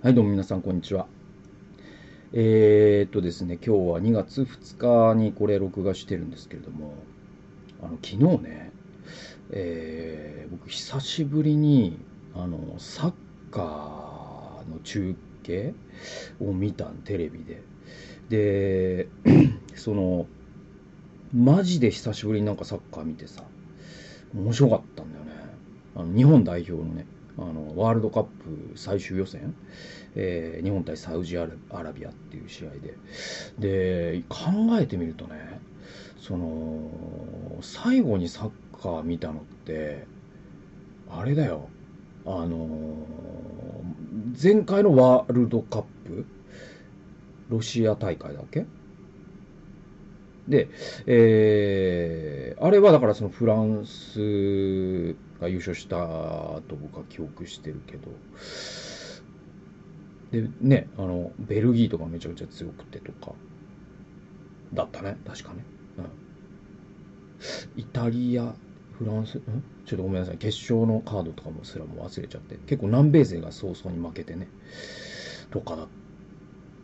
[0.00, 1.08] はい、どうも皆さん、こんにちは。
[2.32, 4.76] えー、っとですね、今日は2月2
[5.12, 6.94] 日にこれ録画してるんですけれども、
[7.82, 8.70] あの、昨日ね、
[9.50, 11.98] えー、僕、久しぶりに、
[12.36, 13.12] あの、サッ
[13.50, 15.74] カーの中継
[16.40, 17.62] を見たテレビで。
[18.28, 19.08] で、
[19.74, 20.26] その、
[21.34, 23.42] マジで久しぶりになんかサッカー見てさ、
[24.32, 25.32] 面白かったんだよね。
[25.96, 27.04] あの日本代表のね、
[27.38, 29.54] あのワールドカップ最終予選、
[30.16, 32.94] えー、日本対サウジアラビアっていう試合で。
[33.58, 35.60] で考えてみるとね
[36.18, 36.90] その
[37.60, 38.50] 最後にサッ
[38.82, 40.06] カー見たのって
[41.08, 41.68] あれだよ。
[42.26, 43.06] あの
[44.42, 46.26] 前回のワールドカップ
[47.48, 48.66] ロシア大会だっけ？
[50.48, 50.68] で、
[51.06, 58.08] えー、あれはだからそのフランスが優勝したと僕は記憶してるけど、
[60.32, 63.32] で、ね、あの、ベルギーとかめちゃくちゃ強くてとか、
[64.74, 65.64] だったね、確かね。
[65.98, 67.80] うん。
[67.80, 68.54] イタリア、
[68.98, 69.42] フランス、ん？
[69.86, 74.48] ちょっとごめんなさい、決勝のカードとかもすらも忘れちゃって、結構南米勢が早々に負けてね、
[75.50, 75.86] とかだっ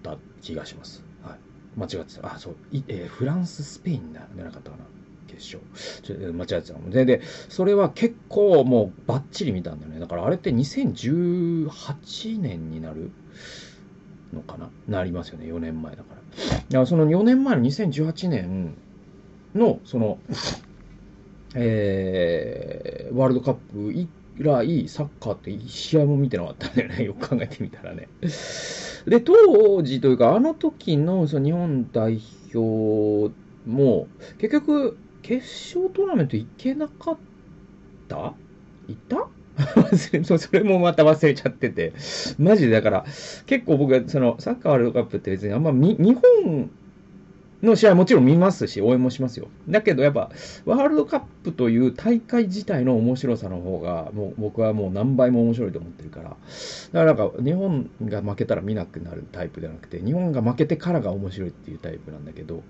[0.02, 1.02] た気がします。
[1.22, 1.38] はい。
[1.78, 2.34] 間違ってた。
[2.34, 4.84] あ、そう、いえー、フランス、スペインだじゃなかったかな。
[5.34, 5.62] 決勝。
[6.02, 10.00] ちょ間違えてたので、で、それは結構もうバッチリ見たんだよね。
[10.00, 13.10] だからあれって2018年になる
[14.32, 14.70] のかな？
[14.88, 15.46] なりますよね。
[15.46, 16.20] 4年前だから。
[16.20, 18.74] だからその4年前の2018年
[19.54, 20.18] の、その、
[21.54, 27.04] えー、ワールドカップ以来、サッカーって1試合も見てなかったんだよね。
[27.06, 28.08] よく考えてみたらね。
[29.06, 32.20] で、当時というか、あの時のその日本代
[32.52, 33.32] 表
[33.66, 34.96] も、結局、
[35.26, 35.36] 決
[35.78, 37.18] 勝トーナメント行けなかっ
[38.08, 38.16] た？
[38.16, 38.34] 行
[38.92, 39.26] った？
[40.38, 41.92] それもまた忘れちゃってて。
[42.38, 43.04] マジでだから、
[43.46, 45.96] 結構僕はそのサッカーワールドカップって別にあんま日
[46.44, 46.70] 本
[47.64, 49.48] の試合もちろん見ますし、応援もしますよ。
[49.68, 50.30] だけどやっぱ、
[50.64, 56.30] ワールドカップという大会自体の面白さの方が、もう僕はもう何倍も面白いと思ってるから。
[56.30, 56.36] だか
[56.92, 62.62] らなんか、日本が負けたら見なくなるタイプじゃなくて、日本が負けてからが面白いっていうタイプなんだけど、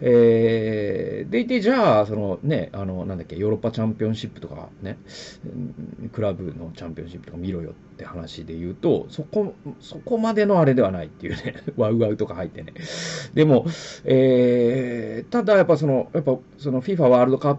[0.00, 4.98] えー、でいて、じゃあ、そのね、あの、なんだっけ、ヨーロッパチャンピオンシップとかね、
[6.12, 12.72] クラブのチャンピオンシップとか見ろよってって話で言うと、そこ、そこまでのあれではないっていうね、 ワウワウとか入ってね。
[13.34, 13.66] でも、
[14.04, 17.56] えー、ただやっぱその、やっぱその FIFA ワールドカッ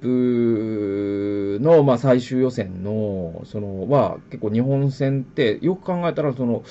[0.00, 6.62] プの、まあ、最終予選の、その、は、結構日本戦って、よく考えたら、その、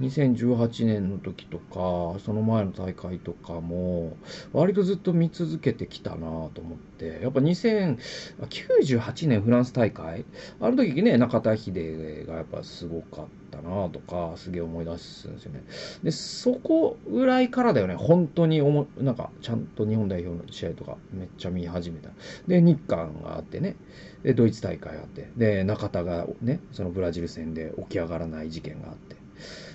[0.00, 4.16] 2018年の時とか、その前の大会とかも、
[4.52, 6.18] 割とずっと見続けてきたな
[6.54, 10.24] と思って、やっぱ2098年フランス大会、
[10.60, 15.64] あの時ね、中田秀がやっぱすごかったなとか、すげえ思い出すんですよね。
[16.04, 22.10] で、そこぐらいからだよね、本当におも、なんか、ちゃんと日本代表の試合とかめっちゃ見始めた。
[22.46, 23.76] で、日韓があってね、
[24.22, 29.17] で、ドイツ大会あって、で、中田がね、そのブラジル戦で起き上がらない事件があって、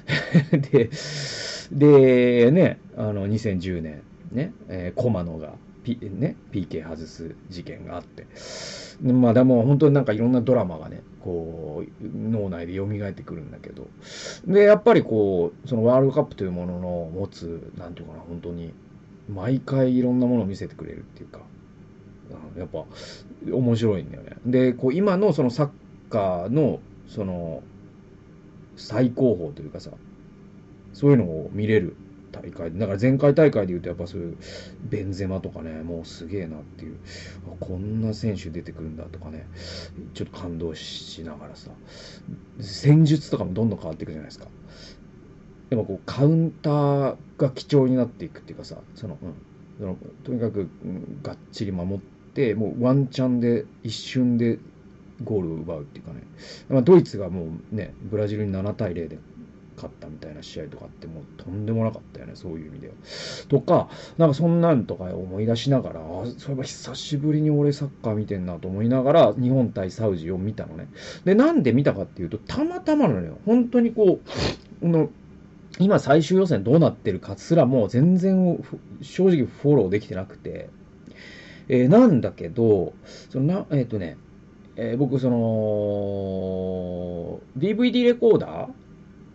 [0.71, 0.89] で、
[1.71, 5.53] で、ね、あの、2010年、ね、えー、駒野が、
[5.83, 8.25] P、ね、PK 外す事件があって、
[9.01, 13.87] まあでも本当になんかいろんなドラマがね、こう、脳内で蘇ってくるんだけど、
[14.47, 18.73] で、やっぱりこう、そのワールドカップというものの持つ、なんていうかな、本当に、
[19.29, 21.39] 毎回いろんなものを見せてくれるっていうか、
[22.57, 22.85] やっぱ、
[23.51, 24.37] 面白いんだよね。
[24.45, 25.69] で、こう、今のそのサッ
[26.09, 27.61] カーの、その、
[28.75, 29.91] 最高峰というかさ、
[30.93, 31.95] そういうのを見れる
[32.31, 32.77] 大会。
[32.77, 34.37] だから前回大会で言うとやっぱそういう
[34.83, 36.97] ベンゼマとかねもうすげえなっていう。
[37.59, 39.47] こんな選手出てくるんだとかね
[40.13, 41.69] ちょっと感動しながらさ。
[42.59, 44.47] 戦術とかもどんどん変わっていくじゃないですか。
[45.69, 49.33] でもこうカウンターが貴重になっていくっていうかさその、うん、
[49.79, 51.99] そのとにかく、うん、がっちり守っ
[52.33, 54.59] てもうワンチャンで一瞬で
[55.23, 56.21] ゴールを奪うっていうかね、
[56.69, 59.19] まあ、ドイツがもうねブラジルに7対0で
[59.75, 62.93] 勝ったみたいな試合とかってもうとんでもなかったよねそういう意味では。
[63.49, 66.01] とかなんかそんなんとか思い出しながら
[66.37, 70.87] そういえば久しぶりに俺サッカー見てんなと思いながら日本対サウジを見たのね。
[71.25, 74.19] でなんで見たかっていうとたまたまなのよ本当にこ
[74.81, 75.09] うの
[75.79, 78.63] 今最終予選どうなってるかすらもう全然
[79.01, 80.69] 正直フォローできてなくて、
[81.67, 82.93] えー、なんだけど
[83.29, 84.17] そのなえっ、ー、とね
[84.75, 85.37] えー、僕その
[87.57, 88.71] DVD レコーダー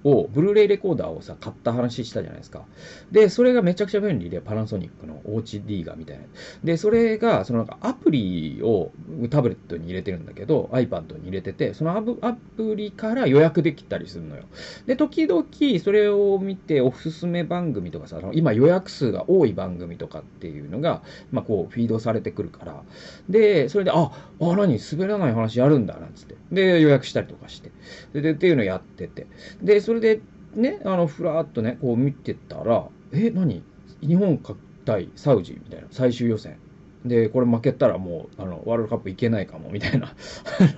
[0.04, 2.64] を、ブルーレイレコーダーをさ、買った話したじゃないですか。
[3.10, 6.24] で、それがめちゃくちゃ便利で、パナソニックの OHD がみたいな。
[6.64, 8.92] で、それが、そのなんかアプリを
[9.30, 14.44] タブレットに入れてるんだけど、iPad に入れてて、そのアプリから予約できたりするのよ。
[14.86, 15.44] で、時々
[15.82, 22.82] それを見ておすすめ番組とかさ、今予約数が多い番組とかっていうのが、まあこう、フィードされてくるから、
[23.28, 24.10] で、それで、あ、
[24.40, 26.36] あ、何、滑らない話やるんだ、なんつって。
[26.52, 27.70] で、予約したりとかして。
[28.12, 29.26] で、でっていうのやってて。
[29.62, 30.20] で、それで、
[30.54, 33.62] ね、あの、ふらーっとね、こう見てたら、え、何？
[34.00, 34.38] 日本
[34.84, 36.56] 対サウジみたいな、最終予選。
[37.04, 40.12] で、これ負けたらもう、あの、ワールドカップ行けないかも、みたいなあ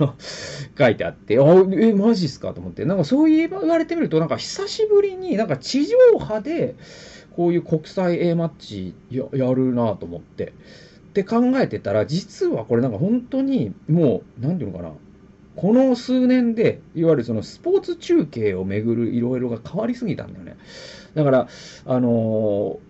[0.05, 0.15] の、
[0.79, 6.77] 書いてあって、あ、え、マジっすかと思って、なんかそう言われてみると、なんか久しぶりになんか地上波で、
[7.35, 10.53] こういう国際 A マッチややるなと思って。
[11.11, 14.93] って考えてたら、実はこれなんか本当にもう、なんていうのかな、
[15.57, 20.57] この数年で、いわゆるそのスポーツ中継をめぐるいろいろが変わりすぎたんだよね。
[21.15, 21.49] だから、
[21.87, 22.90] あのー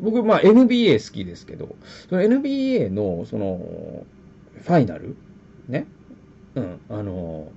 [0.00, 1.76] 僕、まあ NBA 好きですけど、
[2.08, 4.04] その NBA の、その、
[4.62, 5.16] ファイナル？
[5.68, 5.86] ね？
[6.54, 7.50] うん、あの、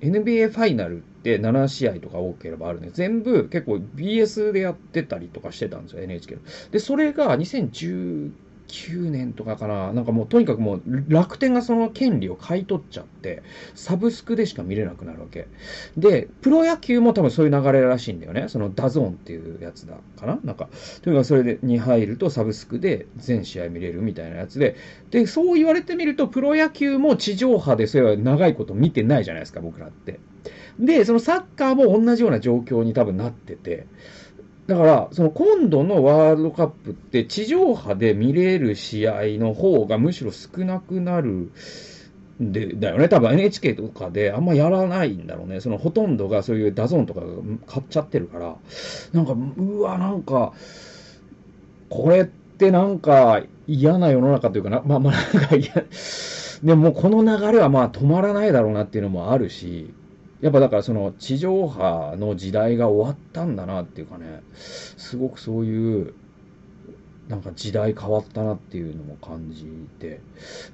[0.00, 6.40] NBA ファイナルって7試合とか多ければあるんで、全部結構 BS でやってたりとかしてたんですよ、NHK の。
[6.70, 8.30] で、それが2019
[8.70, 9.92] 9年とかかな。
[9.92, 13.42] なんかもうとにかくもう楽天がその権利を買い取っちゃって、
[13.74, 15.48] サブスクでしか見れなくなるわけ。
[15.96, 18.48] で、プロ野球も多分そういう流れらしいんだよね。
[18.48, 20.68] その DAZN っていうやつだかななんか、
[21.02, 24.76] とにかくそれでに入るとサブスクで全試合見れるみたいなやつで、
[25.10, 30.20] で、そう言われてみるとプロ野球も地上波でそういう長いこと見てないじゃないですか、僕らって。
[30.78, 33.86] で、そのサッカーも同じような状況に多分なってて、
[34.70, 41.50] だから、その今度のワールドカップって地上波で見れる試合の方がむしろ少なくなる
[42.38, 43.08] で、だよね。
[43.08, 45.60] 多分 NHK とかであんまやらないんだろうね。
[45.60, 47.20] そのほとんどがそういう DAZN とか
[47.66, 48.56] 買っちゃってるから、
[49.12, 50.52] なんか、うわ、なんか、
[51.88, 55.84] これってなんか嫌な世の中というかな、まあまあなんか嫌、
[56.62, 59.92] でもこの流れはまあ止まらないだろうなっていうのもあるし、
[60.40, 66.14] やっぱだからその地上波の時代が終わったんだなっていうかね、すごくそういう、
[67.28, 69.64] なんか時代変わったなっていうのも感じ
[70.00, 70.20] て。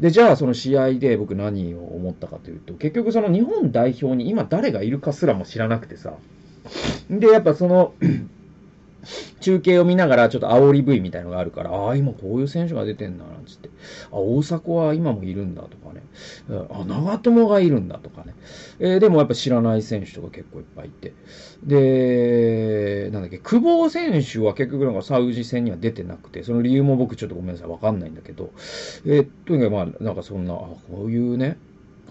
[0.00, 6.14] で、じゃあその試合で僕何を思ったかというと、結局その日本代表に今誰がいるかすらも知らなくてさ。
[7.10, 7.94] で、やっぱその
[9.40, 13.70] 中継を見ながらちょっと煽り V みたいのがあるから、ああ、今こういう選手が出てんだなんつって、
[14.10, 16.02] あ、大迫は今もいるんだとかね、
[16.70, 18.34] あ、長友がいるんだとかね、
[18.78, 21.12] えー、でもやっぱ知らない選手とか結構いっぱいいて、
[21.62, 28.50] で、なんだっけ、久保選手は結局なんかサウジ戦には出てなくて、その理由も僕ちょっとごめんなさい、わかんないんだけど、
[29.04, 31.58] えー、とにかくまあ、なんかそんな、あ、こういうね、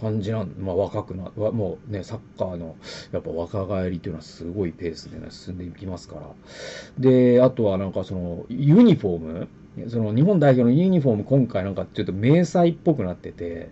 [0.06, 2.76] 感じなん、まあ、若くな、もうね、サッカーの、
[3.12, 6.22] やっぱ若返りというのはすごいペースでね、進んでいきますから。
[7.00, 9.48] で、あとはなんかその、ユニフォーム？
[9.90, 13.72] その日本代表のユニフォーム今回なんかちょっと迷彩っぽくなってて、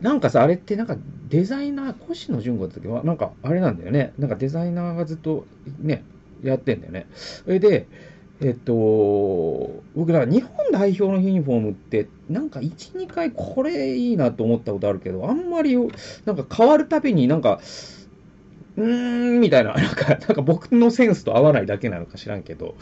[0.00, 0.96] なんかさ、あれってなんか
[1.28, 4.14] デザイナー、星野純子だった時は、なんかあれなんだよね。
[4.18, 5.46] なんかデザイナーがずっと
[5.78, 6.02] ね、
[6.42, 7.06] やってんだよね。
[7.14, 7.86] それで、
[8.40, 15.76] えっと、僕、ら日本代表のユニフォームって、なんか1、2回これいいなと思ったことあるけど、あんまり、
[16.24, 17.60] なんか変わるたびになんか、
[18.76, 22.76] うーん、みたいな、なんか、なんか僕のセンスと合わないだけなのか知らんけど、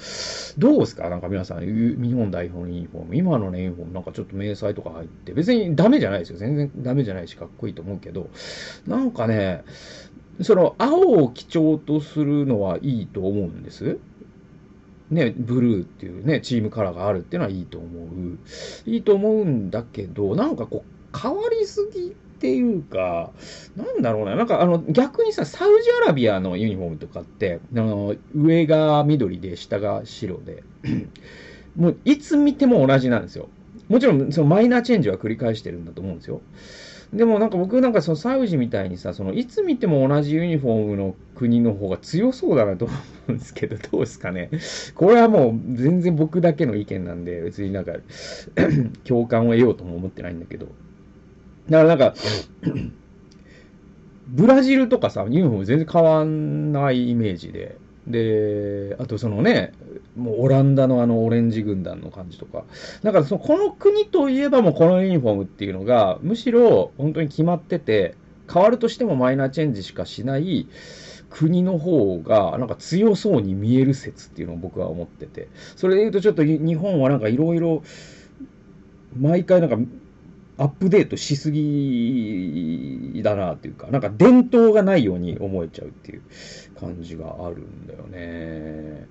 [0.58, 1.08] どうですか？
[1.08, 6.38] なんか皆さん、日本代表のユニフォーム、今のね、ユニフォームなんかちょっと迷彩とか入って、別にダメじゃないですよ。
[6.38, 8.28] 全然ダメじゃないし、かっこいいと思うけど、
[8.86, 9.64] なんかね、
[10.42, 13.98] その青を基調とするのはいいと思うんです。
[15.10, 18.38] ね、ブルーっていうね、チームカラーがあるっていうのはいいと思う。
[18.86, 23.30] いいと思うんだけど、なんかこう、変わりすぎっていうか、
[23.76, 30.62] なんだろうな、なんかあの、逆にさ、サウジアラビアのユニフォームとかって、あの、上が緑で下が白で、
[31.76, 33.48] もういつ見ても同じなんですよ。
[33.88, 36.40] もちろん、そのマイナーチェンジは繰り返してるんだと思うんですよ。
[37.12, 42.94] でもなんか僕なんかそのサウジみたいにさ、そのいつ見ても同じユニフォームの国の方が強そうだなと思
[43.28, 44.50] うんですけど、 どうですかね。
[44.94, 47.92] これはもう全然僕だけの意見なんで、別になんか
[49.04, 50.66] 共感を得ようとも思ってないんだけど。
[51.70, 52.14] だからなんか
[54.28, 59.72] ブラジルとかさ、ユニフォーム全然変わんないイメージで、で、あとそのね、
[60.16, 62.64] もうオランダのあのオレンジ軍団の感じとか。
[63.02, 68.14] だからそのこの国といえばもうこのユニフォームっていうのが、むしろ本当に決まってて、
[68.52, 70.68] 変わるとしてもマイナーチェンジしかしない
[71.30, 75.48] 国の方がなんか強そうに見える説っていうのを僕は思ってて。
[75.74, 77.82] それで言うとちょっと日本はなんかいろいろ、
[79.18, 79.76] 毎回なんか
[80.58, 86.22] アップデートしすぎだなっていうか、なんか伝統がないように思えちゃうっていう
[86.80, 89.06] 感じがあるんだよね。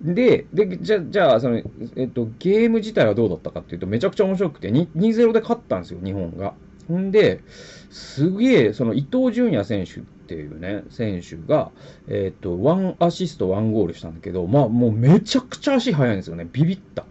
[0.00, 1.60] で、で、じゃ、じゃあ、その、
[1.96, 6.54] えっと、ゲーム自体はどうだったかっていうと、めちゃくちゃ面白くて、2-0で勝ったんですよ、日本が。
[6.90, 7.42] んで、
[7.90, 11.70] すげえ、その伊東純也選手っていうね、選手が、
[12.06, 16.48] えっ、と、1アシスト、1ゴールしたんだけど、まあ、もうめちゃくちゃ足速いんですよね。
[16.50, 17.04] ビビった。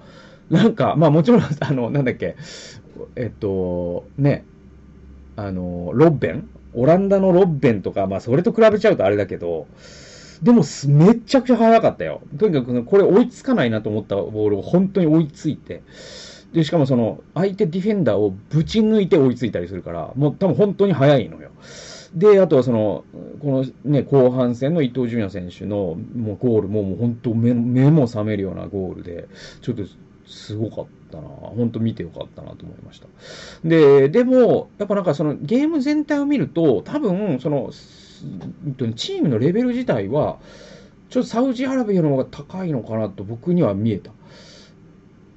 [0.50, 2.36] なんか、まあもちろん、あの、なんだっけ、
[3.16, 4.46] えっと、ね、
[5.36, 6.50] あの、ロッベン？
[6.74, 9.68] オランダのロッベンとか、まあそれと比べちゃうとあれだけど、
[10.44, 12.22] でもめちゃくちゃ速かったよ。
[12.38, 15.82] とにかくこれ追いつかないなと思ったボールを本当に追いついて、
[16.54, 21.50] で、しかもその、相手ディフェンダーをぶち抜いて追いついたりするから、もう多分本当に速いのよ。
[22.14, 23.04] で、あとはその、
[23.42, 29.28] このね、後半戦の伊東純也選手のもうゴールももう本当目目も覚めるようなゴールで、
[29.62, 29.84] ちょっと
[30.28, 31.28] すごかったな。
[31.28, 33.08] 本当見てよかったなと思いました。
[33.64, 37.72] で、でも、やっぱなんかそのゲーム全体を見ると、多分、その、
[38.96, 40.40] チームのレベル自体は、
[41.10, 44.12] ちょっとサウジアラビアの方が高いのかなと僕には見えた。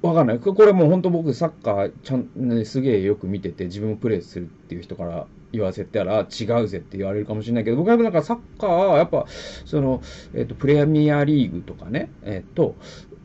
[0.01, 0.39] わかんない。
[0.39, 9.25] これもう本当僕サッカーちゃん、ね、すげえよく見てて自分もプレイするっていう人から言わせたら違うぜって言われるかもしれないけど、僕はなんかサッカーはやっぱ、
[9.65, 10.01] その、
[10.33, 12.75] えっ、ー、と、プレミアリーグとかね、えっ、ー、と、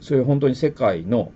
[0.00, 1.32] そういう本当に世界の、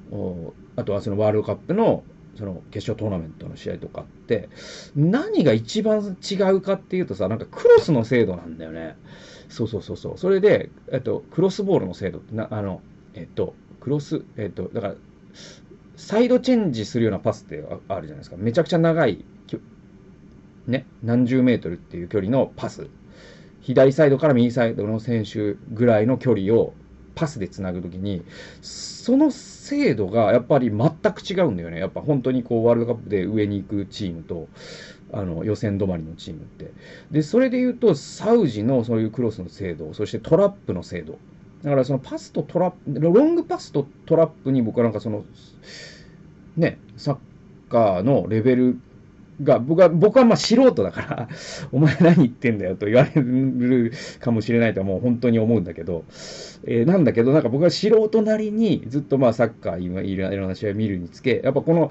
[0.77, 2.03] あとはそのワールドカップの
[2.37, 4.49] その決勝トーナメントの試合とかって、
[4.97, 8.97] 何が一番違うかっていうとさ、なんかクロスの精度なんだよね。
[9.49, 10.19] そうそうそうそう。
[10.19, 12.81] それで、えっと、クロスボールの精度ってな、あの、
[13.15, 14.95] えっと、クロス、えっと、だから、
[15.97, 18.37] サイドチェンジするようなパスってあるじゃないですか。
[18.39, 19.25] めちゃくちゃ長い、
[20.67, 22.87] ね、何十メートルっていう距離のパス。
[23.61, 26.73] 左サイドから右サイドの選手ぐらいの距離を
[27.21, 28.23] パスでつなぐときに、
[28.63, 31.79] その精度がやっぱり全く違うんだよね。
[31.79, 34.49] やっぱ本当にこうワールドカップで上に行くチームと、
[35.13, 36.73] あの予選止まりのチームって。
[37.11, 41.19] で、それで言うと、サウジのそういうクロスの精度、そしてトラップの精度。
[41.63, 45.27] だからそのパスとトラップ、ロングパスとトラップに僕はなんかその、
[46.57, 47.17] ね、サッ
[47.69, 48.81] カーのレベル
[49.43, 51.29] が、僕は、僕はまあ素人だから、
[51.73, 56.05] お前何言ってんだよと言われるかもしれないとはもう本当に思うんだけど、
[56.65, 61.91] えー、なんだけど、なんか僕は素人なりにずっとまあサッカー、今いろんな試合を見るにつけ、やっぱこの、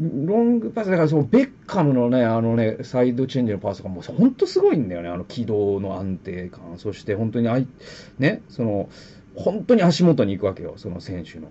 [0.00, 7.66] ロングパス、だからそのベッカムのね、あのね、サイドチェンジのパスがもう本当すごいんだよね、あの軌道の安定感、そして本当にあい、
[8.18, 8.88] ね、その、
[9.34, 11.48] 本当に足元に行くわけよ、その選手の。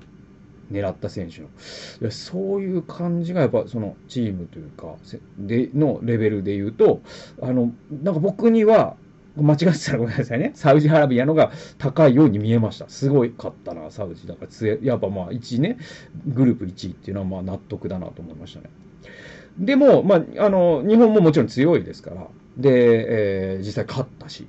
[0.72, 1.48] 狙った選手の。
[1.48, 1.50] い
[2.06, 4.96] やそういう感じがやっぱそのチームというか、
[5.38, 7.02] で、のレベルで言うと、
[7.42, 7.72] あの、
[8.04, 8.96] なんか僕には、
[9.42, 10.52] 間違ってたらごめんなさいね。
[10.56, 12.90] サウジアラビアのが高いように見えました。
[12.90, 14.28] すごいかったな、サウジ。
[14.28, 15.78] だから、やっぱまあ1ね、
[16.28, 18.70] グループ1位っていうのはまあ納得だなと思いましたね。
[19.58, 24.48] でも、まあ、あの、日本ももちろん強いですから、で、えー、実際勝ったし、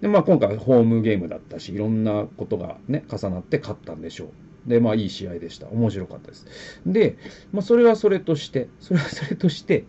[0.00, 4.28] で、まあ今回ホームゲームだったし、いろんなことがね、重なって勝ったんでしょう。
[4.66, 5.68] で、まあいい試合でした。
[5.68, 6.46] 面白かったです。
[6.86, 7.16] で、
[7.52, 9.84] まあそれはそれとして、それはそれとして、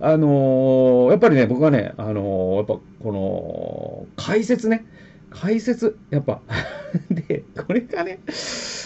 [0.00, 4.84] あのー、やっぱりね、僕はね、あのー、やっぱこの、解説ね、
[5.30, 6.40] 解説、やっぱ
[7.10, 8.20] で、これがね、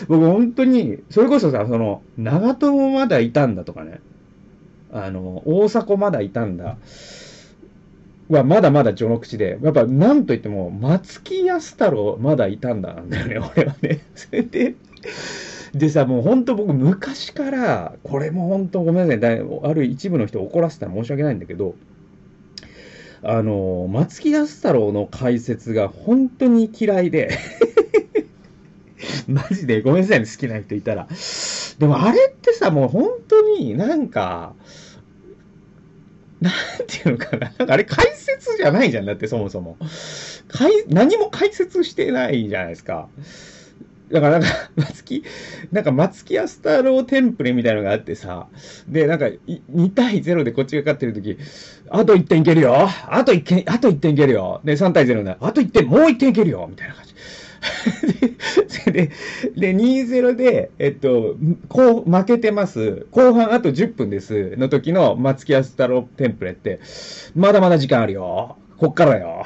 [0.09, 4.01] 僕本当に、それこそさ、その、長友まだいたんだとかね、
[4.93, 6.79] あの、大迫まだいたんだ。
[8.29, 14.01] はまだまだ序の口で、やっぱなんといっても、松木安太郎まだいたんだなんだよね、俺はね。
[14.15, 14.75] そ れで、
[15.75, 21.75] でさ、もう本当僕昔から、これも本当ごめんなさい、ある一部の人怒らせたら申し訳ないんだけど、
[23.23, 27.37] あの、松木安太郎の解説が本当に嫌いで
[29.27, 31.09] マジでごめんなさいね、好きな人いたら。
[31.79, 34.55] でもあれってさ、もう本当になんか、
[36.41, 36.53] なん
[36.87, 37.53] ていうのかな。
[37.59, 39.07] なんかあれ解説じゃないじゃん。
[39.07, 39.77] だってそもそも。
[40.89, 43.09] 何も解説してないじゃないですか。
[44.11, 45.25] だからなんか、 松木、
[45.73, 48.49] なんか松木アスタローテンプレみたいなのがあってさ、
[48.89, 51.39] で、なんか、2対0でこっちが勝ってる時、
[51.91, 57.15] あと1点いけるよあと1点、あと1点いけるよで、3対0で、あと1点、もう1点いけるよみたいな感じ。
[58.93, 59.11] で、
[59.57, 61.37] で、2-0で、えっと、
[61.69, 63.07] こう、負けてます。
[63.11, 64.55] 後半あと10分です。
[64.57, 66.81] の時の松木安太郎テンプレって、
[67.35, 68.57] まだまだ時間あるよ。
[68.77, 69.45] こっからよ。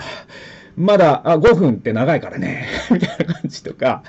[0.76, 2.66] まだ、あ、5分って長いからね。
[2.90, 4.02] みたいな感じとか。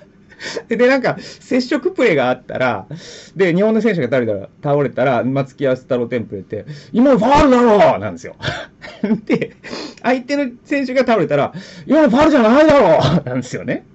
[0.68, 2.88] で、なんか、接触プレーがあったら、
[3.36, 8.36] で、日本の選手が倒れたら、倒れたら、松木安太郎テンプレって、今のファールだろなんですよ。
[9.26, 9.56] で、
[10.02, 11.54] 相手の選手が倒れたら、
[11.86, 13.86] 今のファールじゃないだろなんですよね。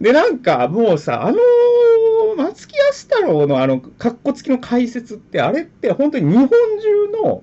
[0.00, 1.38] で、なんか、もうさ、あの
[2.36, 6.56] 松木安太郎のあの、かっこつきの解説って、あれって本当に日本中
[7.22, 7.42] の、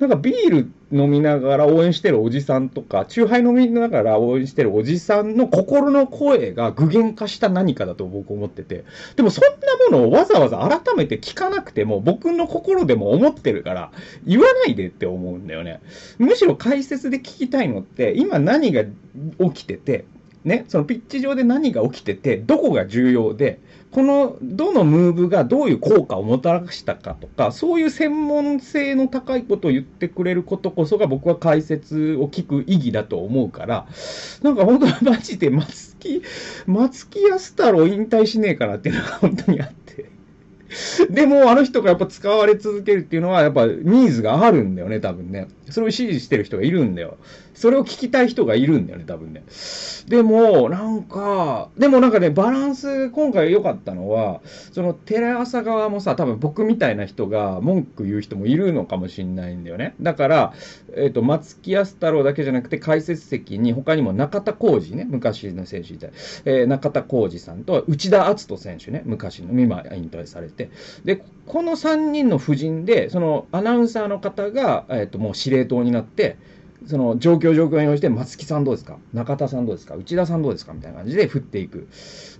[0.00, 8.84] なんかビール飲みながら応援してるおじさんとか、チューハイ飲みながら応援してるおじさんの心の声が具現化した何かだと僕思ってて、
[9.16, 9.44] でもそん
[9.90, 13.90] なものをわざわざ改めて聞かなくても、僕の心でも思ってるから、
[14.26, 15.80] 言わないでって思うんだよね。
[16.18, 20.04] むしろ解説で聞きたいのって、今何が起きてて、
[20.44, 23.60] ね、そのピッチ上で何が起きてて、どこが重要で、
[23.92, 33.86] この、どのムーブがどういう効果をもたらしたかとか、そういう専門性の高いことを言ってくれることこそが僕は解説を聞く意義だと思うから、
[34.42, 36.22] なんか本当はマジで松木、
[36.66, 40.06] 松木安太郎引退しねえかなっていうのが本当にあって。
[41.10, 45.48] でも、あの人がやっぱ使われ続けるっていうのは、やっぱニーズがあるんだよね、多分ね。
[45.68, 47.18] それを支持してる人がいるんだよ。
[47.62, 49.44] それを聞きたい人がいるんだよね、多分ね。
[50.08, 54.40] でも、なんか、でもなんかね、バランス、今回良かったのは、
[54.72, 59.94] そのテレ朝側もさ、多分僕みたいな人が文句言う人もいるのかもしんないんだよね。
[60.00, 60.54] だから、
[60.96, 66.12] えっ、ー、と、松木安太郎だけじゃなくて、解説席に他にも中田浩二ね、昔の選手で、
[66.44, 70.70] えー、中田浩二さんと内田篤人選手ね、昔の、今引退されて、
[71.04, 76.38] で、この3人の布陣で、そのアナウンサーの方が、えっ、ー、と、もう司令塔になって、
[76.86, 78.98] その状況状況に応じて、松木さんどうですか？
[79.12, 79.94] 中田さんどうですか？
[79.96, 80.72] 内田さんどうですか？
[80.72, 81.88] みたいな感じで振っていく。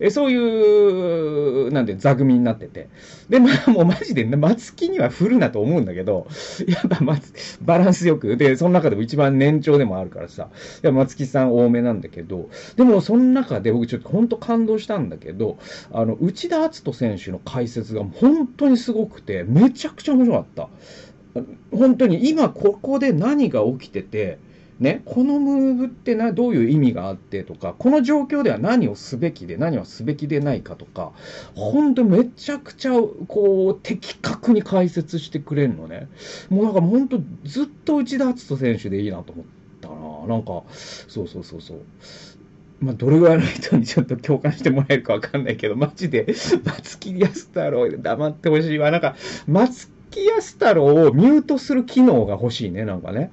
[0.00, 2.88] えそういう、なんて、座組になってて。
[3.28, 6.26] で、まあもうマジで、松木には振るなと思うんだけど、
[6.66, 7.32] やっぱ松、
[7.62, 10.48] バランスよく、で、その中でも一番年長でもあるからさ、
[10.82, 15.58] いや、松木さん多めなんだけど、でもその中で僕ちょっと本当感動したんだけど、
[15.92, 20.68] あの、内田篤人選手の解説が本当にすごくて、めちゃくちゃ面白かった。
[21.70, 24.38] 本当に今ここで何が起きてて、
[24.80, 31.12] ね、このムーブってなどういう意味があってとか、この状況では何をすべきで何をすべきでないかとか、
[31.54, 32.92] 本当めちゃくちゃ
[33.28, 36.08] こう的確に解説してくれるのね。
[36.50, 39.44] もうなんか本当ずっと内田篤人選手でいいなと思っ
[39.80, 40.34] たな。
[40.34, 40.64] なんか、
[41.08, 41.78] そうそうそうそう。
[42.80, 46.26] まあ、どれぐらいの人にちょっと共感してもらえるかわかんないけど、マジで、
[46.64, 48.90] 松木安太郎黙ってほしいわ。
[48.90, 49.14] なんか、
[49.46, 53.32] 松木安太郎をミュートする機能が欲しいね、なんかね。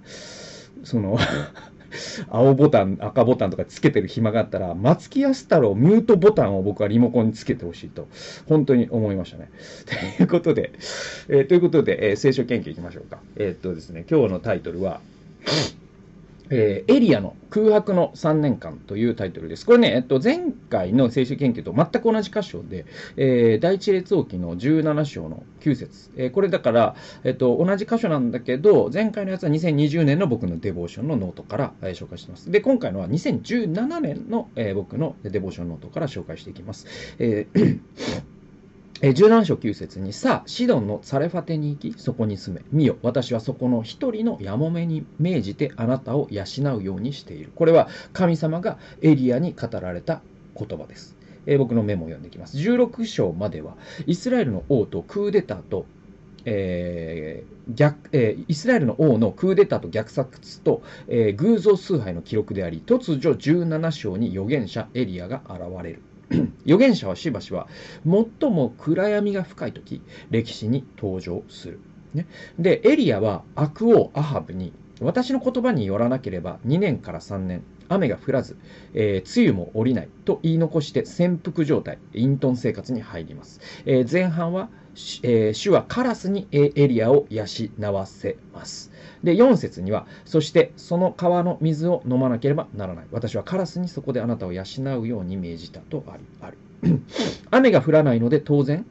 [0.84, 1.18] その
[2.30, 8.08] 青ボタン、赤ボタンとかつけてる暇があったら、松木安太郎ミュートボタンを僕はリモコンにつけてほしいと、
[8.48, 9.50] 本当に思いましたね。
[10.18, 10.72] ということで、
[11.28, 13.20] えー、ということで、えー、聖書研究いきましょうか。
[13.36, 15.02] えー、っとですね、今日のタイトルは、
[16.50, 19.66] えー、エリヤの空白の3年間というタイトルです。
[19.66, 22.86] これね、えっと、前回の聖書研究と全く同じ箇所で、
[23.18, 32.52] えー、第一列王記の17章の9節、えー、これだから、えっと、同じ箇所なんだけど、前回のやつは2020年の僕のデボーションのノートから、え、紹介してます。
[32.52, 36.88] で、今回のは2017年の、え、僕のデボーションノートから紹介していきます。
[37.20, 42.66] えー17章9節に、さあ、シドンのサレファテに行き、そこに住め。
[42.72, 46.44] 見よ、私はそこの一人のやもめに命じてあなたを養
[46.78, 47.52] うようにしている。
[47.56, 50.22] これは神様がエリアに語られた
[50.58, 51.16] 言葉です。
[51.46, 52.58] え、僕のメモを読んでいきます。
[52.58, 55.86] 16章までは、イスラエルの王とクーデターと
[56.46, 66.02] えー逆えー、イスラエルの王のクーデターと虐殺と、え、偶像崇拝の記録であり、突如17章に預言者エリアが現れる。
[66.66, 67.68] 預言者はしばしば
[68.06, 71.80] 最も暗闇が深い時歴史に登場する、
[72.14, 78.58] ね、でエリアは悪王アハブに私の言葉によらなければ2年から3年雨が降らず、
[78.94, 84.70] えー、梅雨も降りないと言い残して潜伏状態隠遁生活に入ります、えー、前半は、
[85.24, 87.46] えー、主はカラスにエリアを養
[87.94, 88.89] わせます。
[89.24, 93.06] で、4節には、そしてその川の水を飲まなければならない。
[93.12, 94.64] 私はカラスにそこであなたを養
[95.00, 96.58] うように命じたとありある。
[97.52, 98.86] 雨が降らないので当然、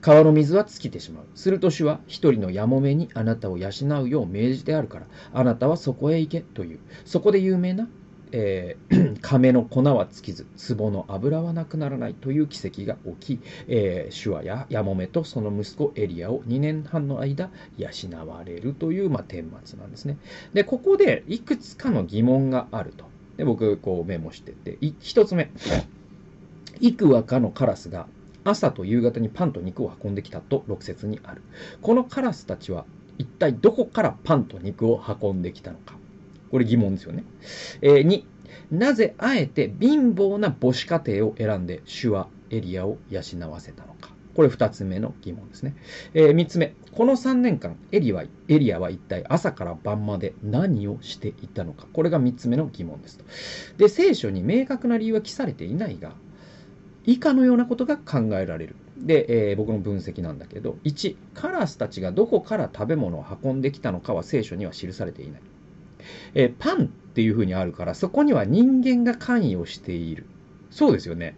[0.00, 1.24] 川の水は尽きてしまう。
[1.36, 3.70] すると主は一人のやもめにあなたを養
[4.02, 6.80] うよう命じてあるから、あなたはそこへ行けという。
[7.04, 7.88] そこで有名な
[8.32, 17.88] えー、 亀の粉は尽きず、壺の油はなくならないという奇跡が起き、えー、シュアやヤモメとその息子エリアを2年半の間養
[18.26, 20.16] われるという、まあ、顛末なんですね。
[20.54, 23.04] で、ここでいくつかの疑問があると。
[23.36, 25.50] で僕、こうメモしてて、一つ目。
[26.80, 28.08] 幾話かのカラスが
[28.44, 31.42] 朝と夕方にパンと肉を運んできたと6節にある。
[31.80, 32.86] このカラスたちは
[33.18, 36.01] 一体どこからパンと肉を運んできたのか。
[36.52, 37.24] これ疑問ですよね。
[37.80, 38.24] えー、2、
[38.72, 44.12] なぜあえて貧乏な母子家庭を選んで主はエリアを養わせたのか。
[44.34, 45.74] これ二つ目の疑問ですね。
[46.12, 46.74] えー、三つ目。
[46.92, 51.86] この三年間、エリはエリアは一体朝から晩まで何をしていたのか。
[51.90, 53.24] これが三つ目の疑問ですと。
[53.78, 56.12] で、聖書に明確な理由は記されていないが、
[57.06, 58.76] 以下のようなことが考えられる。
[58.98, 65.42] で、えー、僕の分析なんだけど、1、カラスたちがどこから食べ物を運んできたのかは聖書には記されていない。
[66.34, 70.26] えー、パンっていうふうにあるから、そこには人間が関与している。
[70.70, 71.36] そうですよね。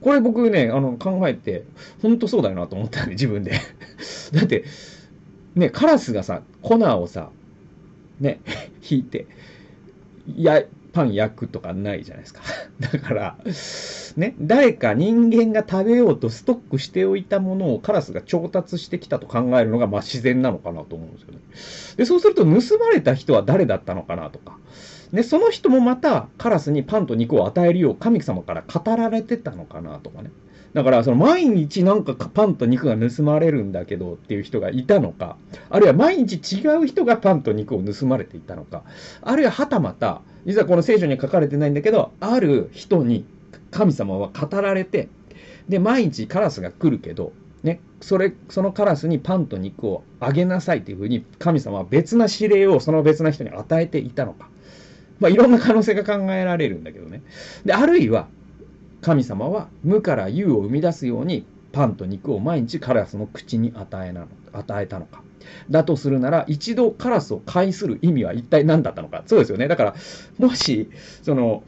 [0.00, 1.64] これ僕ね、あの、考えて、
[2.02, 3.52] ほんとそうだよなと思ったんで、自分で。
[4.32, 4.64] だって、
[5.54, 7.30] ね、カラスがさ、粉をさ、
[8.20, 8.40] ね、
[8.88, 9.26] 引いて、
[10.36, 10.62] や、
[10.96, 12.40] パン焼くとかないじゃないですか。
[12.80, 13.36] だから、
[14.16, 21.40] ね、誰か人間が食べようとストックしておいたものをカラスが調達してきたと考えるのが、まあ自然なのかなと思うんですよね。
[21.98, 24.56] で、そうすると盗まれた人は誰だったのかなとか。
[25.12, 30.30] で、その人もまたカラスにパンと肉を与えるよう神様から語られてたのかなとかね。
[30.76, 35.38] だから、その毎日なんかパンと肉が盗まれるんだけどっていう人がいたのか、
[35.70, 38.82] あるいは毎日違う人がパンと肉を盗まれていたのか、
[39.22, 43.24] あるいははたまた、実はこの聖書には書かれてないんだけど、ある人に
[43.70, 45.08] 神様は語られて、
[45.66, 54.50] で、毎日カラスが来るけど、ね、それ、そのカラスにパンと肉をあげなさいというふうに神様は別な指令をその別な人に与えていたのか。
[55.20, 57.22] まあ、いろんな可能性が考えられるんだけどね。
[57.64, 58.28] で、あるいは、
[59.00, 65.22] 神様は無から有を生み出すようにパンと肉を毎日カラスの口に与えなの与えたのか。
[65.70, 69.22] だとするなら、一度カラスを介する意味は一体何だったのか。
[69.26, 69.68] そうですよね。
[69.68, 69.94] だから、
[70.38, 70.88] もし、
[71.22, 71.62] その、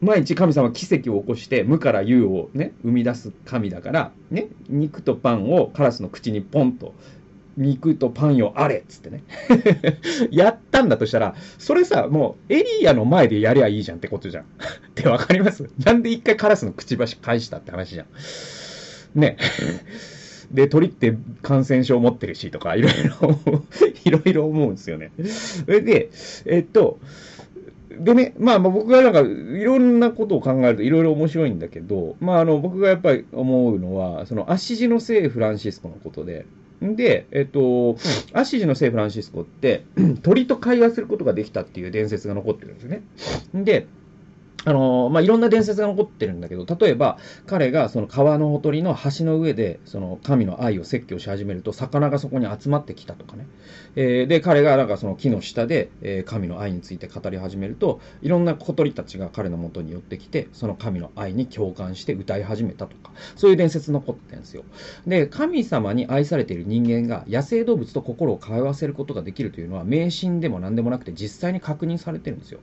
[0.00, 6.94] 毎日神様は奇跡を起こして無から有をね、生み出す神だから、ね、肉とパンをカラスの口にポンと
[7.56, 9.22] 肉とパンよあれっつってね
[10.30, 14.44] やったんだとしたら、それさ、もうエリアの前でやりゃいいじゃんってことじゃん。
[14.44, 14.46] っ
[14.94, 15.68] てわかります？
[15.84, 18.06] なんで一回カラスのくちばし返したって話じゃん。
[19.20, 19.36] ね。
[20.52, 23.38] で、鳥って感染症持ってるしとか、いろいろ、
[24.04, 25.10] いろいろ思うんですよね。
[25.64, 26.10] それで、
[26.46, 26.98] えっと、
[27.98, 36.46] でね、まあ、僕がなんか、いろんなことを考えるといろいろ面白いんだけど、まあ、あの、僕がやっぱり思うのは、その、アシジの聖フランシスコのことで、
[36.94, 37.96] で、えっと、
[38.32, 39.84] アシジの聖フランシスコって、
[40.22, 43.02] 鳥と会話することができたっていう伝説が残ってるんですね。
[43.54, 43.86] で、
[44.66, 53.46] あのまあ、いろんな伝説が残ってるんだけど、例えば、彼がその川のほとりの橋の上で、その神の愛を説教し始めると、魚がそこに集まってきたとかね。
[53.96, 64.64] えー、で、彼がなんかその木の下で、えー、神の愛について語り始めると、いろんな小鳥たちが彼の元に寄ってきて、その神の愛に共感して歌い始めたとか、そういう伝説残ってるんですよ。
[65.06, 72.60] で、神様に愛されている人間が野生動物と心を通わせることができるというのは、迷信でも何でもなくて実際に確認されてるんですよ。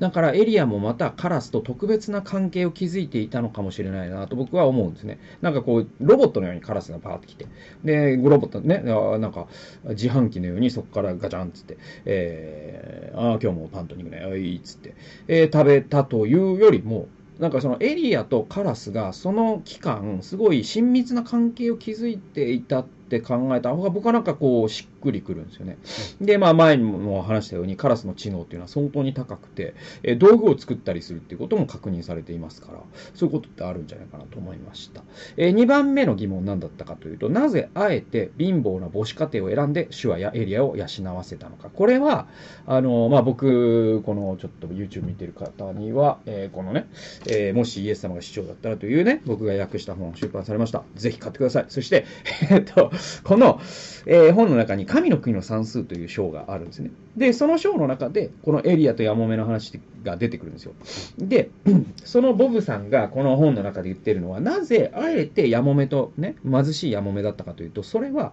[0.00, 5.20] だからエリアもまたカラスと特別な関係を築いていたのかもしれないなと僕は思うんですね。
[5.40, 7.46] なんかこう、ロボットのようにカラスがパーってきて、
[7.84, 9.46] で、ロボットね、なんか
[9.90, 14.94] 自販機のようにそこからガチャンっつって、えー、ああ、今日もパンと肉ね、あいいっつって、
[15.28, 17.06] えー、食べたというよりも、
[17.38, 25.78] なんかそのエリアとカラスがその期間、すごい親密な関係を築いていたって考えた方が僕はなんかこうしっくりくるんですよね。
[26.20, 32.78] で、まあ前にも話したようにカラスの知能っていうのは相当に高くて、え道具を作ったりするっていうことも確認されていますから、
[33.14, 35.02] そういうことってあるんじゃないかなと思いました。
[35.36, 41.70] え2番目の疑問何だったかというと、なぜあえて貧乏な母子家庭を選んで手話やエリアを養わせたのか。
[41.70, 42.28] これは、
[42.66, 46.86] あの、まあ僕、このちょっと YouTube 見てる方には、えー、このね、
[47.26, 50.82] えー、もしイエス様が市長だったらというね、僕が訳した本出版されました。
[50.94, 51.66] ぜひ買ってください。
[51.68, 52.04] そして、
[52.50, 52.90] えっと、
[53.22, 53.60] この、
[54.06, 56.90] えー、本の中に神の国の算数という章があるんですね。
[57.16, 60.74] で、その章の中で、このエリアとヤモメの話が出てくるんですよ。
[61.18, 61.50] で、
[62.04, 68.32] そのボブさんがこの本の中で言ってるのは、なぜあえてヤモメとね、貧しいヤモメだったかというと、それは、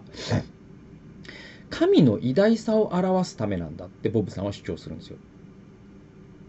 [1.70, 5.16] 神の偉大さを表すためなんだってボブさんは主張するんですよ。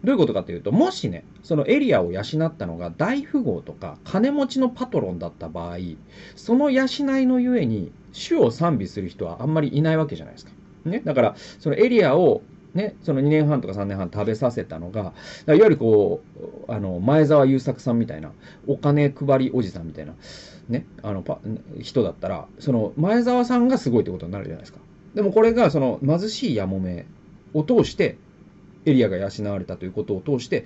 [0.04, 5.78] どういうことかというと、もしね、そのエリアを養ったのが大富豪とか金持ちのパトロンだった場合、
[6.36, 6.88] その養い
[7.26, 10.52] のゆえに主を賛美する人はあんまりいないわけじゃないですか。
[10.84, 11.02] ね。
[11.04, 12.42] だから、そのエリアを
[12.74, 15.14] ね、その2年半とか3年半食べさせたのが、
[15.46, 16.20] いわゆるこ
[16.68, 18.32] う、あの、前澤友作さんみたいな、
[18.66, 20.14] お金配りおじさんみたいな、
[20.68, 21.38] ね、あの、パ
[21.78, 24.80] 人だったら、その前澤さんがすごいってことになるじゃないですか。
[25.14, 27.06] でもこれが、その貧しいやもめ
[27.54, 28.16] を通して、
[28.86, 30.64] エリアが養われたということを通して、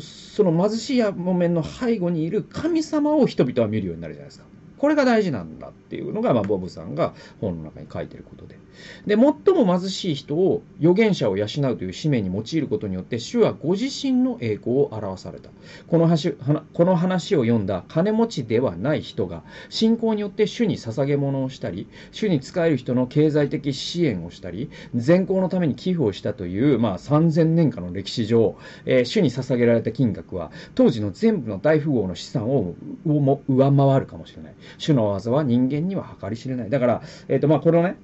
[0.00, 4.55] その貧しいやもめの背後にいる神様を人々は見るようになるじゃないですか。
[4.78, 8.58] これが大事なんだっていうのが、まあ、ボブさんが本の中に書いてることで。
[9.06, 15.50] で、最も貧しい人を預言者を養うという使命に用いることによって、主はご自身の栄光を表された。
[15.86, 34.54] この話この話を読んだ金持ちではない人が、信仰によって主に捧げ物をしたり、主に仕える人の経済的支援をしたり、善行のために寄付をしたという、まあ、3000年間の歴史上、えー、主に捧げられた金額は、当時の全部の大富豪の資産を上回るかもしれない。
[34.78, 36.70] 主の技は人間には計り知れない。
[36.70, 37.96] だから、えっ、ー、と、まあ、このね、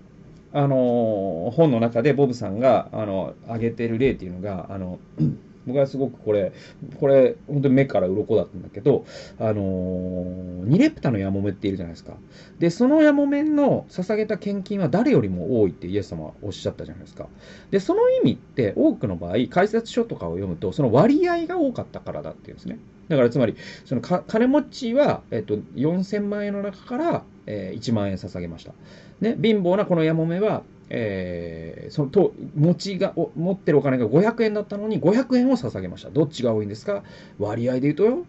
[0.55, 4.99] あの本の中でボブさんが、あの、挙げてる例っていうのが、あの、
[5.65, 6.53] 僕はすごくこれ、
[6.99, 9.05] これ、本当に目から鱗だったんだけど、
[9.39, 12.15] あのー、ニレプタのヤモメっているじゃないですか。
[12.59, 17.29] で、そのヤモメの捧げた献金は誰よりも多いってイエス様はおっしゃったじゃないですか。
[17.71, 22.81] で、その意味って多くの場合、解説書とかを読むと、その割合が多かったからだっていうんですね。
[23.13, 28.73] だからつまり、その金持ちは、えっと、4000万円の中から、えー、1万円捧げました。
[29.21, 36.11] ね、貧乏なこのヤモメは、えー、そのと持ちが持ってるお金が500円だったのに500円を捧げました。
[36.11, 37.03] どっちが多いんですか？
[37.39, 38.25] 割合で言うとよ、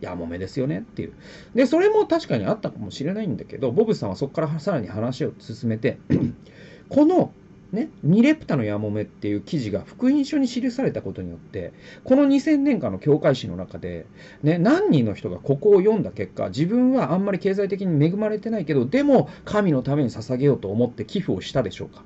[0.00, 1.12] やもめですよねっていう。
[1.54, 5.98] で、それも確かにあったかもしれないんだけど、ボブさんはそこからさらに話を進めて、
[6.88, 7.32] この
[7.72, 14.06] ね、ミレプタのヤモメっていう記事が福音書に記されたことによって、この2000年間の教会史の中で、
[14.42, 22.02] ね、何人の人がここを読んだ結果、自分はあんまり経済的に恵まれてないけど、でも神のために捧げようと思って寄付をしたでしょうか。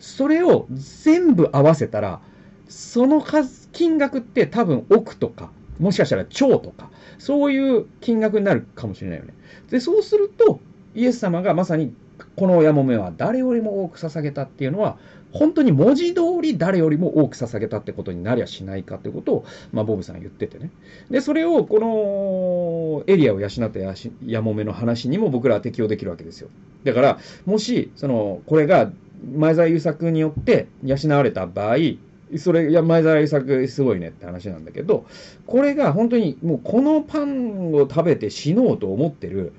[0.00, 2.20] それを全部合わせたら、
[2.68, 9.34] その数、金額って多分億とか、もしかしたら超とか、そういう金額になるかもしれないよね。
[9.70, 10.58] で、そうすると、
[10.96, 11.94] イエス様がまさに
[12.38, 14.96] このヤモメは誰よりも多く捧げたっていうのは、
[15.32, 20.70] 本当に文字通り誰よりも多く捧げたってことになりゃしないかってことを、まあ、ボブさん言っててね。
[21.10, 23.80] で、それをこのエリアを養った
[24.24, 26.48] ヤモメの話にも僕らは適用できるわけですよ。
[26.84, 28.92] だから、もし、その、これが
[29.34, 31.76] 前澤友作によって養われた場合、
[32.36, 35.06] それ、いや、前澤友作すごいねって話なんだけど、
[35.46, 39.52] これが本当にもうこのパンを食べて死のうと思ってる、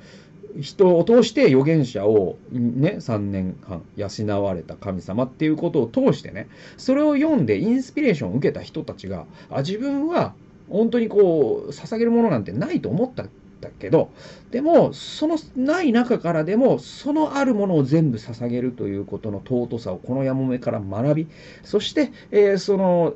[0.59, 10.33] 人を通して預言者をね、3年半養われた神様っていうことを通してね、それを読んでインスピレーションを受けた人たちが、あ、自分は
[10.69, 13.29] 本当にこう、捧げるものなんてないと思ったん
[13.61, 14.11] だけど、
[14.51, 21.27] でも、そのない中からでも、そのあるものを全部捧げるということの尊さをこのやもめから学び、
[21.63, 23.13] そして、えー、その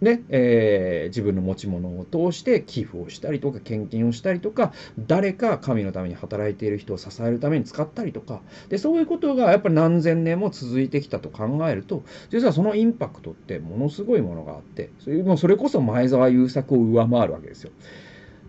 [0.00, 17.70] ね、えー、自分の持ち物を通して寄付をしたりとか、献金をしたりとか、誰か神のために働いている人を支えるために使ったりとか、で、そういうことがやっぱり何千年も続いてきたと考えると、実はそのインパクトってものすごいものがあって、それもそれこそ前澤友作を上回るわけですよ。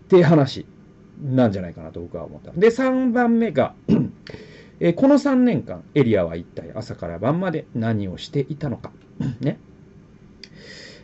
[0.05, 0.65] っていう話
[1.21, 2.51] なんじゃないかなと僕は思った。
[2.51, 3.73] で、3番目が
[4.79, 8.91] えこの3年間、エリアは一体朝から晩まで何をしていたのか。
[9.39, 9.59] ね。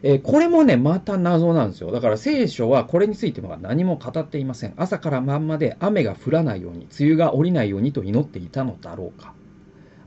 [0.03, 1.91] えー、これもね、また謎なんですよ。
[1.91, 4.73] だから聖書はこれについては何も語っていません。
[4.75, 9.33] 朝から晩まで雨が降らないように、梅雨が降りないようにと祈っていたのだろうか。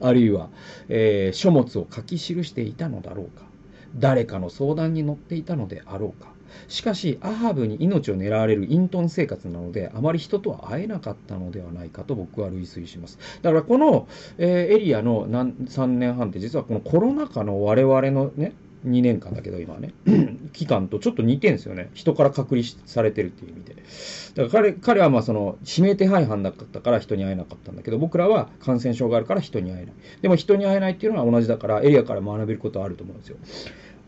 [0.00, 0.50] あるいは、
[0.90, 3.46] えー、書物を書き記していたのだろうか。
[3.96, 6.28] 誰かの相談に乗っていたのであろうか。
[6.68, 13.18] しかし、アハブに命を狙われる隠遁生活なので、あまり人とは会えなかったのではないかと僕は類推します。
[13.40, 18.52] だからこの、えー、エリアの3年半って実はこのコロナ禍の我々のね、
[18.87, 19.92] 2年間だけど今ね、
[20.53, 21.90] 期間とちょっと似てんですよね。
[21.94, 23.77] 人から隔離されてるっていう意味で。
[24.35, 29.94] だから彼彼はまあその指名手配犯だったから人に会えなかったんだけど、僕らは感染症があるから人に会えない。
[30.22, 33.37] でも人に会えないっていうのは同じだから、エリアから学べることはあると思うんですよ。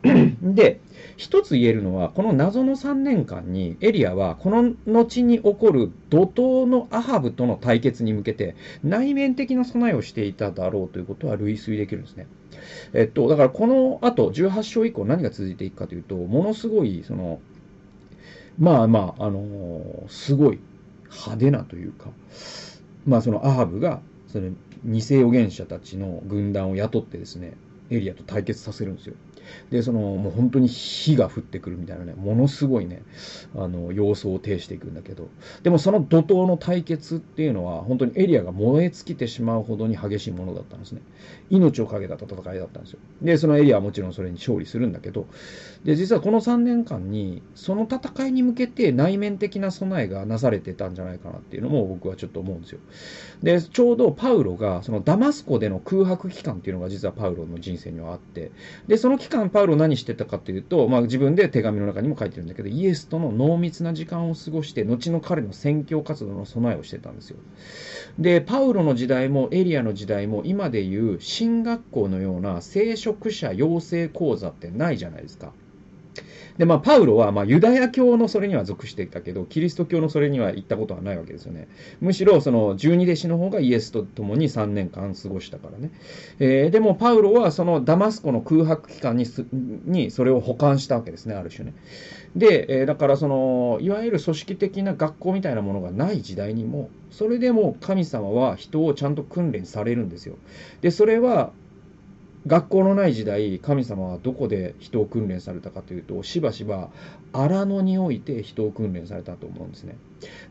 [0.43, 0.81] で、
[1.19, 8.55] 一つ言えるのは、この謎の3年間にエリアは、この後に起こる怒涛のアハブとの対決に向けて、
[8.85, 12.29] 内面的な備えをしていただろうということは類推できるんですね。
[12.95, 17.41] えっと、だからこの後、18章以降何が続いていくかというと、ものすごい、その、
[18.57, 20.61] まあまあ、あのー、すごい
[21.11, 22.11] 派手なというか、
[23.07, 24.51] まあそのアハブが、その
[24.85, 27.55] 偽預言者たちの軍団を雇ってですね、
[27.91, 29.17] エリアと対決させるんですよ。
[29.71, 33.03] で、その、もう本当に火が降ってくるみたいなね、ものすごいね、
[33.57, 35.29] あの、様相を呈していくんだけど、
[35.63, 41.03] でもその怒涛の対決っていうのは、本当にエリアが燃え尽きてしまうほどに激しいものだったんですね。
[41.51, 42.99] 命を懸けた戦いだったんですよ。
[43.23, 45.27] で、そのエリアはもちろんそれに勝利するんだけど、
[45.85, 52.81] で、実はこの3年間に、その戦いに向けて内面的な備えがなされてたんじゃないかなっていうのも僕はちょっと思うんですよ。
[53.43, 58.51] で、ちょうどパウロが、そのダマスコでの空白期間っていうのが実はパウロの人生にはあって、
[58.87, 67.37] で、その期間間パウロ何してたかというと、まあ自分で手紙の中にも書いてるんだけど、イエスとの濃密な時間を過ごして、後の彼の宣教活動の備えをしてたんですよ。
[68.19, 75.53] で、パウロの時代もエリアの時代も今でいう進学校のような聖職者養成講座ってないじゃないですか。
[76.59, 81.69] で、まあ、パウロは、まあ、ユダヤ教のそれには属していたけど、キリスト教のそれには行ったことはないわけですよね。
[82.01, 85.93] むしろ、その、十二弟子の方がイエスと共に3年間過ごしたからね。
[86.41, 89.25] えー、でも、パウロは、その、ダマスコの空白期間に
[89.87, 91.75] に、それを保管したわけですね、ある種ね。
[92.35, 100.37] で、えー、だから、その、いわゆる組織的な学校みたいなものがない時代にも、それでも神様は人をちゃんと訓練されるんですよ。
[100.81, 101.53] で、それは、
[102.49, 106.89] 学校のない時代、神様はどこで人を訓練されたかというと、しばしば
[107.33, 109.97] 荒野において人を訓練されたと思うんですね。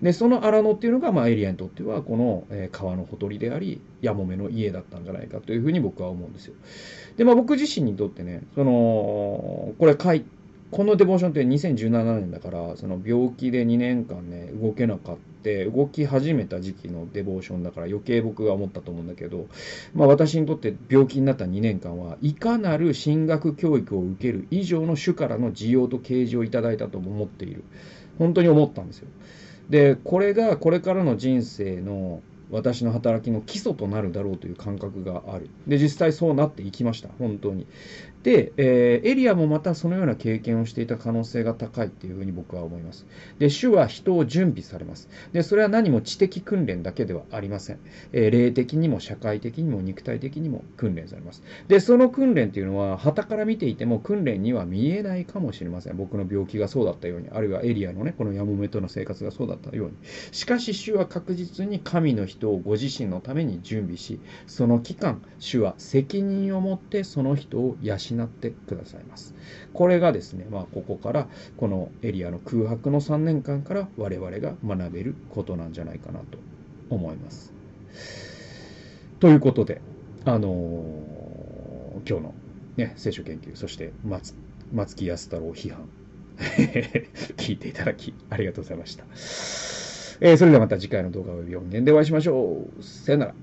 [0.01, 6.53] で、その荒野っていうのが、まあ、エリアにとっては、この、え川のほとりであり、やもめの家だったんじゃないかというふうに僕は思うんですよ。
[7.17, 10.23] で、まあ、僕自身にとってね、その、これ書い
[10.69, 19.47] このデボーションって2017年だから、その病気で2年間ね、動けなかった、動き始めた時期のデボーションだから余計僕が思ったと思うんだけど、
[19.93, 27.63] まあ私にとって病気になった2年間は、いかなる進学教育を受ける以上の種からの需要と啓示をいただいたとも思っている。
[28.17, 29.07] 本当に思ったんですよ。
[29.69, 35.49] で、これがこれからの人生の私の働きの基礎となるだろうという感覚がある。
[35.67, 37.09] で、実際そうなっていきました。
[37.19, 37.67] 本当に。
[38.23, 43.05] で、えー、エリアもまたそのような経験をしていた可能性が高いっていうふうに僕は思います。
[43.39, 45.09] で、主は人を準備されます。
[45.31, 47.79] で、それは何も知的訓練だけではありません。
[48.11, 51.41] えー、霊的にも社会的にも肉体的にも訓練されます。
[51.69, 55.95] で、その訓練っていうのは、旗から見ていても訓練には見えないかもしれません。
[55.95, 59.93] 僕の病気がそうだったように、あるいはエリアのね、このヤモメとの生活がそうだったように。
[60.33, 69.33] しかし、主は確実に神の人人をご自身のために準備し、その期間、主は責任を持ってその人を養ってくださいます。
[69.73, 76.37] これがですね、まあ、ここからこのエリアの空白の3年間から我々が学べることなんじゃないかなと
[76.89, 77.53] 思います。
[79.19, 79.81] ということで、
[80.25, 82.33] あのー、今日の、
[82.77, 84.35] ね、聖書研究、そして松
[84.71, 85.89] 松木安太郎批判、
[87.37, 89.05] 聞いていただきありがとうございました。
[90.19, 92.83] えー、それではまた次回の動画及び音源でお会いしましょう。
[92.83, 93.35] さよなら。